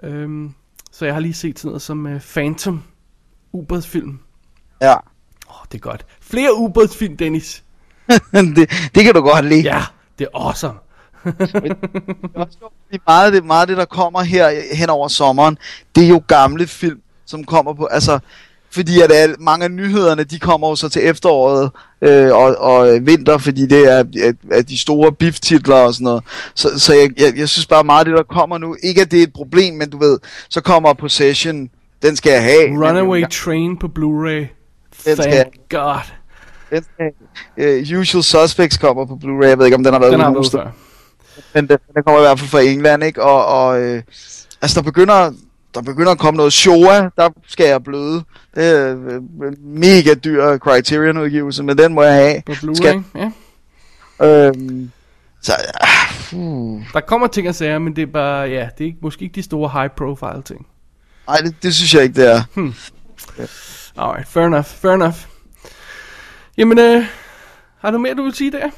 [0.03, 0.55] Øhm,
[0.92, 2.83] så jeg har lige set sådan noget som uh, Phantom,
[3.53, 4.18] ubådsfilm.
[4.83, 4.92] Ja.
[4.92, 4.98] Åh,
[5.48, 6.07] oh, det er godt.
[6.20, 7.64] Flere ubådsfilm, Dennis.
[8.57, 9.62] det, det kan du godt lide.
[9.62, 9.83] Ja,
[10.18, 10.79] det er awesome.
[12.93, 15.59] Det meget, det, meget det, der kommer her hen over sommeren,
[15.95, 18.19] det er jo gamle film, som kommer på, altså,
[18.71, 21.71] fordi at alle, mange af nyhederne, de kommer jo så til efteråret
[22.03, 26.05] øh, og, og øh, vinter, fordi det er, er, er de store biftitler og sådan
[26.05, 26.25] noget.
[26.55, 29.19] Så, så jeg, jeg, jeg synes bare meget det, der kommer nu, ikke at det
[29.19, 31.71] er et problem, men du ved, så kommer Possession,
[32.03, 32.87] den skal jeg have.
[32.89, 34.47] Runaway Train på Blu-ray.
[35.05, 36.01] Den skal- Thank God.
[36.71, 36.85] Den
[37.57, 40.31] øh, Usual Suspects kommer på Blu-ray, jeg ved ikke, om den har været Den har
[40.31, 40.71] ude før.
[41.55, 43.22] Men den, den kommer i hvert fald fra England, ikke?
[43.22, 44.03] Og, og øh,
[44.62, 45.33] altså, der begynder,
[45.74, 48.24] der begynder at komme noget Showa, der skal jeg bløde.
[48.55, 49.22] Det er øh,
[49.61, 52.42] mega dyr Criterion-udgivelse, men den må jeg have.
[52.46, 53.31] På Blu-ray, Skal- ja.
[54.27, 54.90] Øhm,
[55.42, 55.53] så,
[56.33, 59.22] uh, Der kommer ting og sager, men det er bare, ja, det er ikke, måske
[59.22, 60.66] ikke de store high profile ting.
[61.29, 62.42] nej, det, det synes jeg ikke, det er.
[63.96, 65.14] Alright, fair enough, fair enough.
[66.59, 67.05] Jamen, øh,
[67.79, 68.70] har du mere, du vil sige der?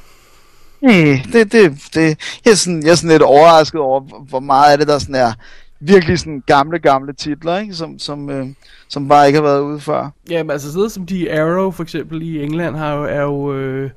[0.81, 2.01] Nej, det, det, det,
[2.45, 5.15] jeg, er sådan, jeg er sådan lidt overrasket over, hvor- meget af det, der sådan
[5.15, 5.31] er
[5.79, 7.73] virkelig sådan gamle, gamle titler, ikke?
[7.73, 8.45] Som, som, øh,
[8.89, 10.09] som bare ikke har været ude før.
[10.29, 13.53] Jamen, altså sådan noget som de Arrow for eksempel i England har jo, er jo,
[13.55, 13.89] øh,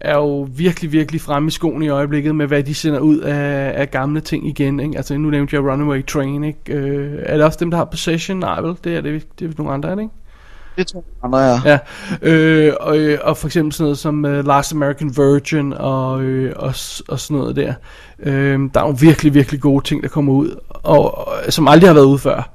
[0.00, 3.72] er jo virkelig, virkelig fremme i skoen i øjeblikket med, hvad de sender ud af,
[3.80, 4.96] af gamle ting igen, ikke?
[4.96, 6.58] Altså, nu nævnte jeg Runaway Train, ikke?
[6.72, 8.38] Øh, er det også dem, der har Possession?
[8.38, 8.74] Nej, vel?
[8.84, 10.14] Det er det, det er nogle andre, er det ikke?
[10.78, 11.60] Det tror jeg, andre er.
[11.64, 11.78] Ja,
[12.22, 16.52] øh, og, øh, og for eksempel sådan noget som uh, Last American Virgin og, øh,
[16.56, 16.74] og,
[17.08, 17.74] og sådan noget der.
[18.18, 21.88] Øh, der er nogle virkelig, virkelig gode ting, der kommer ud, og, og som aldrig
[21.88, 22.50] har været ude før.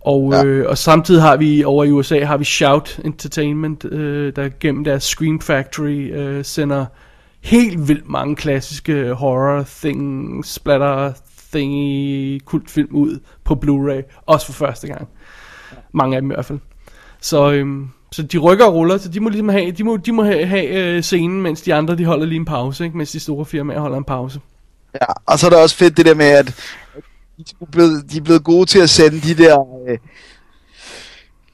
[0.00, 0.44] Og, Ja.
[0.44, 4.84] øh, og samtidig har vi over i USA har vi Shout Entertainment, øh, der gennem
[4.84, 6.86] deres Scream Factory øh, sender
[7.42, 11.12] helt vildt mange klassiske horror thing, splatter
[11.52, 15.08] thingy kultfilm ud på Blu-ray, også for første gang.
[15.92, 16.58] Mange af dem i hvert fald.
[17.20, 20.12] Så, øhm, så de rykker og ruller, så de må ligesom have, de må, de
[20.12, 22.96] må have, have øh, scenen, mens de andre de holder lige en pause, ikke?
[22.96, 24.40] mens de store firmaer holder en pause.
[24.94, 26.46] Ja, og så er det også fedt det der med, at
[27.38, 29.98] de er blevet, de er blevet gode til at sende de der øh,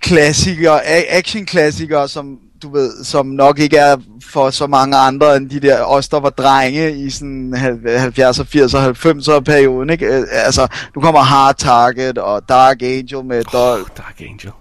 [0.01, 3.97] klassikere, action-klassikere, som du ved, som nok ikke er
[4.33, 8.43] for så mange andre end de der os, der var drenge i sådan hal- 70'er,
[8.43, 10.07] 80'er, 90'er perioden, ikke?
[10.07, 13.91] Øh, Altså, nu kommer Hard Target og Dark Angel med Dolph.
[13.97, 14.53] Dark Angel.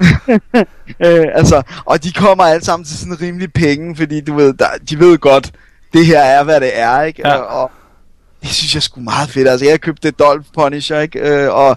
[1.00, 4.66] Øh, altså, og de kommer alle sammen til sådan rimelig penge, fordi du ved, der,
[4.90, 5.52] de ved godt,
[5.92, 7.28] det her er, hvad det er, ikke?
[7.28, 7.34] Ja.
[7.34, 7.70] Og, og
[8.42, 9.48] det synes jeg sgu meget fedt.
[9.48, 11.18] Altså, jeg købte Dolph Punisher, ikke?
[11.18, 11.76] Øh, og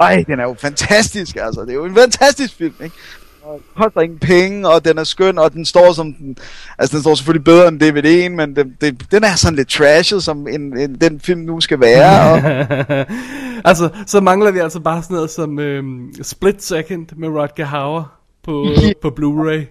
[0.00, 1.60] ej, den er jo fantastisk, altså.
[1.60, 2.96] Det er jo en fantastisk film, ikke?
[3.42, 6.36] Og den koster ingen penge, og den er skøn, og den står som den...
[6.78, 10.22] Altså, den står selvfølgelig bedre end DVD'en, men den, det, den er sådan lidt trashet,
[10.22, 12.30] som en, en, den film nu skal være.
[12.30, 13.06] Og,
[13.64, 18.04] altså, så mangler vi altså bare sådan noget som øhm, Split Second med Rodger Hauer
[18.42, 18.66] på,
[19.02, 19.64] på Blu-ray.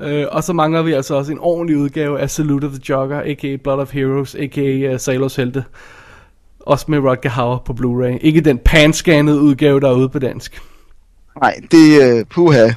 [0.00, 3.22] Øh, og så mangler vi altså også en ordentlig udgave af Salute of the Jogger,
[3.24, 3.56] a.k.a.
[3.56, 4.92] Blood of Heroes, a.k.a.
[4.92, 5.64] Uh, Sailors Helte.
[6.60, 8.18] Også med Rodger Hauer på Blu-ray.
[8.20, 10.62] Ikke den panscannede udgave, der er ude på dansk.
[11.40, 12.20] nej, det er...
[12.20, 12.70] Uh, puha.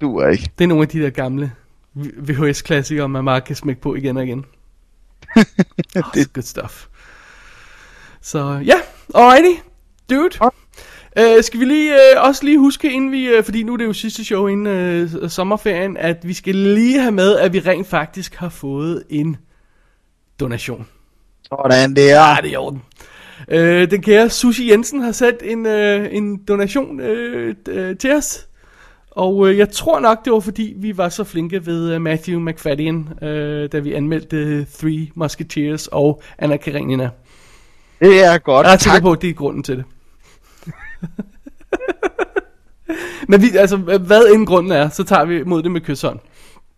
[0.00, 0.50] Du er ikke.
[0.58, 1.52] Det er nogle af de der gamle
[1.96, 4.44] VHS-klassikere, man bare kan smække på igen og igen.
[5.96, 6.32] oh, det...
[6.32, 6.86] Good stuff.
[8.20, 8.80] Så ja,
[9.14, 9.60] alrighty,
[10.10, 10.30] dude.
[11.20, 13.84] Uh, skal vi lige uh, også lige huske, inden vi, uh, fordi nu er det
[13.84, 17.86] jo sidste show inden uh, sommerferien, at vi skal lige have med, at vi rent
[17.86, 19.36] faktisk har fået en
[20.40, 20.86] donation.
[21.42, 22.20] Sådan der.
[22.20, 22.82] Ah, det er i orden.
[23.48, 28.48] Øh, den kære Sushi Jensen har sendt en, øh, en donation øh, øh, til os.
[29.10, 32.40] Og øh, jeg tror nok, det var fordi, vi var så flinke ved øh, Matthew
[32.40, 37.10] McFadden, øh, da vi anmeldte Three Musketeers og Anna Karenina.
[38.00, 38.66] Det er godt.
[38.66, 39.02] Jeg er sikker Tak.
[39.02, 39.84] på, at det er grunden til det.
[43.28, 46.18] Men vi, altså, hvad end grunden er, så tager vi mod det med kysshånd.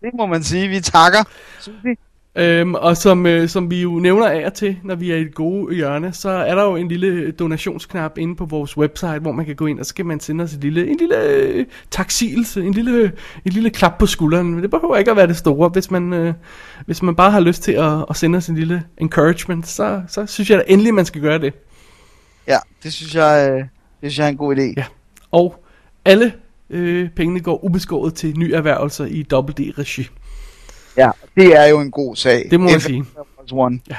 [0.01, 0.67] Det må man sige.
[0.67, 1.23] Vi takker.
[1.59, 1.95] Susie.
[2.35, 5.21] Øhm, og som, øh, som vi jo nævner af og til, når vi er i
[5.21, 9.31] et gode hjørne, så er der jo en lille donationsknap inde på vores website, hvor
[9.31, 11.65] man kan gå ind, og så kan man sende os et lille, en lille øh,
[11.91, 13.11] taksigelse, en lille,
[13.45, 14.53] en lille klap på skulderen.
[14.53, 15.69] Men det behøver ikke at være det store.
[15.69, 16.33] Hvis man, øh,
[16.85, 20.25] hvis man bare har lyst til at, at sende os en lille encouragement, så, så
[20.25, 21.53] synes jeg da endelig, man skal gøre det.
[22.47, 23.67] Ja, det synes jeg, øh, det
[24.01, 24.73] synes jeg er en god idé.
[24.77, 24.85] Ja.
[25.31, 25.63] Og
[26.05, 26.33] alle
[26.69, 30.07] øh, pengene går ubeskåret til nye erhvervelser i WD-regi.
[30.97, 32.47] Ja, det er jo en god sag.
[32.51, 33.05] Det må man sige.
[33.51, 33.79] One.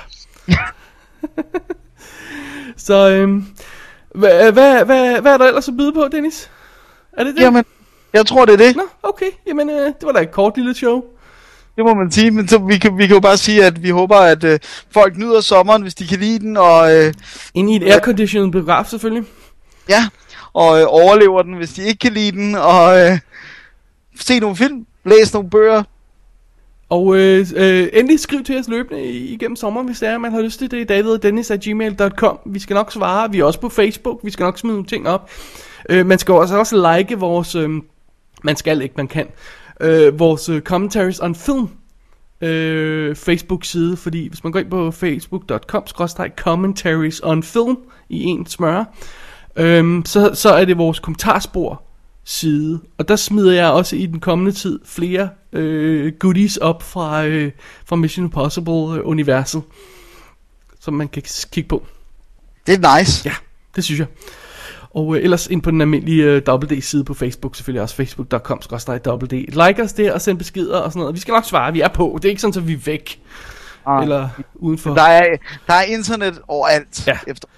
[2.77, 3.45] Så øhm,
[4.15, 6.51] hvad, hvad, hvad, hvad er der ellers at byde på, Dennis?
[7.13, 7.43] Er det det?
[7.43, 7.65] Jamen,
[8.13, 8.77] jeg tror det er det.
[8.77, 9.27] Nå, okay.
[9.47, 11.03] Jamen, øh, det var da et kort lille show.
[11.77, 13.91] Det må man sige, men så vi, kan, vi kan jo bare sige, at vi
[13.91, 14.59] håber, at øh,
[14.91, 17.15] folk nyder sommeren, hvis de kan lide den, og, øh,
[17.55, 19.29] Ind i et airconditioned biograf, selvfølgelig.
[19.89, 20.09] ja,
[20.53, 23.19] og øh, overlever den, hvis de ikke kan lide den, og øh,
[24.21, 25.83] se nogle film, læs nogle bøger.
[26.91, 30.41] Og øh, øh, endelig skriv til os løbende igennem sommeren, hvis det er, man har
[30.41, 30.89] lyst til det.
[30.89, 33.31] daviddennis.gmail.com Vi skal nok svare.
[33.33, 34.21] Vi er også på Facebook.
[34.25, 35.31] Vi skal nok smide nogle ting op.
[35.89, 37.55] Øh, man skal også, også like vores...
[37.55, 37.71] Øh,
[38.43, 39.27] man skal ikke, man kan.
[39.81, 41.69] Øh, vores øh, commentaries on film
[42.41, 45.83] øh, Facebook-side, fordi hvis man går ind på facebook.com
[46.37, 47.77] commentaries on film
[48.09, 48.85] i en smør,
[49.57, 51.83] øh, så, så er det vores kommentarspor
[52.25, 57.27] side, og der smider jeg også i den kommende tid flere øh, goodies op fra,
[57.27, 57.53] øh,
[57.85, 59.63] fra Mission Impossible-universet,
[60.81, 61.87] som man kan kigge på.
[62.67, 63.29] Det er nice.
[63.29, 63.35] Ja,
[63.77, 64.07] det synes jeg.
[64.95, 68.61] Og øh, ellers ind på den almindelige øh, WD-side på Facebook, selvfølgelig også facebook.com
[69.07, 69.33] WD.
[69.33, 71.15] Like os der og send beskeder og sådan noget.
[71.15, 72.19] Vi skal nok svare, vi er på.
[72.23, 73.21] Det er ikke sådan, at vi er væk.
[73.87, 74.03] Ah.
[74.03, 74.95] Eller udenfor.
[74.95, 77.07] Der er, der er internet overalt.
[77.07, 77.19] Ja.
[77.27, 77.49] Efter.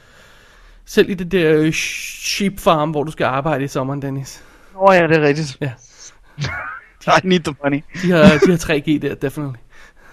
[0.84, 4.42] Selv i det der øh, sheep farm, hvor du skal arbejde i sommeren, Dennis.
[4.74, 5.56] Nå ja, det er rigtigt.
[5.60, 5.72] Ja.
[7.18, 7.82] I need the money.
[8.02, 9.58] De har, de har 3G der, definitely.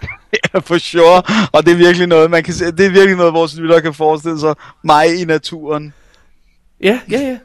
[0.54, 1.22] Ja, for sure.
[1.52, 3.94] Og det er virkelig noget, man kan se, det er virkelig noget, vores lyttere kan
[3.94, 4.54] forestille sig.
[4.84, 5.94] Mig i naturen.
[6.80, 7.38] Ja, ja, ja.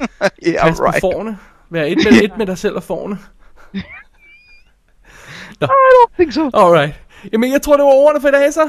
[0.46, 1.00] Yeah, Pas right.
[1.00, 1.38] forne.
[1.70, 3.18] Vær et med, et med dig selv og forne.
[3.74, 6.50] I don't think so.
[6.54, 6.94] Alright.
[7.32, 8.68] Jamen, jeg tror, det var ordene for i dag, så.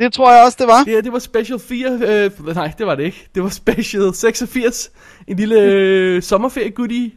[0.00, 0.84] Det tror jeg også, det var.
[0.84, 3.28] Det det var special 4, øh, nej, det var det ikke.
[3.34, 4.90] Det var special 86.
[5.26, 7.10] En lille øh, sommerferie goodie.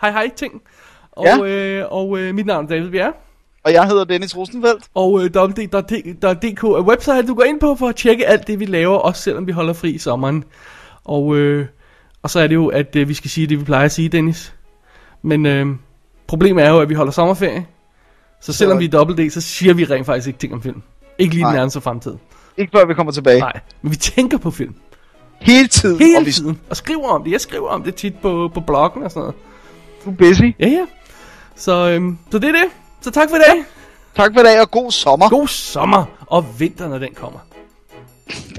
[0.00, 0.62] Hej hej ting.
[1.12, 1.44] Og, Ja.
[1.44, 3.12] øh, og øh, mit navn er David Bjerre.
[3.64, 4.84] Og jeg hedder Dennis Rosenfeldt.
[4.94, 8.64] Og øh, www.dk er website, du går ind på for at tjekke alt det, vi
[8.64, 10.44] laver, også selvom vi holder fri i sommeren.
[11.04, 11.66] Og, øh,
[12.22, 14.08] og så er det jo, at øh, vi skal sige det, vi plejer at sige,
[14.08, 14.54] Dennis.
[15.22, 15.66] Men øh,
[16.26, 17.66] problemet er jo, at vi holder sommerferie.
[18.40, 20.82] Så selvom vi er dobbelt D, så siger vi rent faktisk ikke ting om film.
[21.20, 21.56] Ikke lige i den Nej.
[21.56, 22.14] nærmeste fremtid.
[22.56, 23.40] Ikke før vi kommer tilbage.
[23.40, 23.52] Nej,
[23.82, 24.74] men vi tænker på film.
[25.40, 25.98] Hele tiden.
[25.98, 26.60] Hele og vi tiden.
[26.70, 27.30] Og skriver om det.
[27.32, 29.34] Jeg skriver om det tit på, på bloggen og sådan noget.
[30.06, 30.42] er busy.
[30.60, 30.84] Ja, ja.
[31.56, 32.64] Så, øhm, så det er det.
[33.00, 33.64] Så tak for i dag.
[34.16, 35.28] Tak for i dag, og god sommer.
[35.28, 37.38] God sommer og vinter, når den kommer.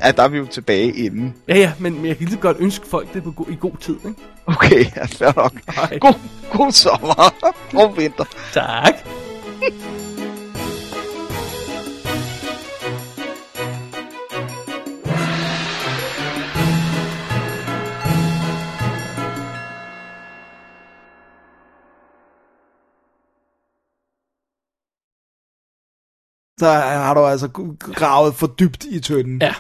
[0.04, 1.34] Ja, der er vi jo tilbage inden.
[1.48, 3.96] Ja, ja, men jeg kan lige godt ønske folk det på go- i god tid,
[4.08, 4.22] ikke?
[4.46, 5.54] Okay, ja, fair nok.
[6.00, 6.14] God,
[6.58, 7.34] god sommer.
[7.72, 8.24] God vinter.
[8.54, 8.94] Tak.
[26.62, 27.48] Så har du altså
[27.80, 29.42] gravet for dybt i tønden.
[29.42, 29.54] Ja.